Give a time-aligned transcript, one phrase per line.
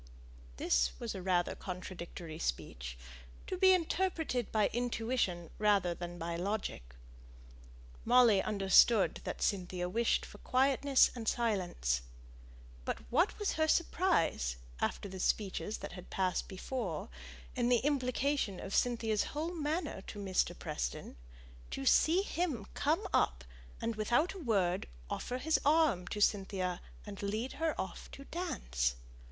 [0.57, 2.97] This was a rather contradictory speech,
[3.45, 6.95] to be interpreted by intuition rather than by logic.
[8.03, 12.01] Molly understood that Cynthia wished for quietness and silence.
[12.83, 17.09] But what was her surprise, after the speeches that had passed before,
[17.55, 20.57] and the implication of Cynthia's whole manner to Mr.
[20.57, 21.15] Preston,
[21.69, 23.51] to see him come up to her,
[23.83, 26.07] and, without a word, offer his arm
[27.05, 28.95] and lead her away to dance.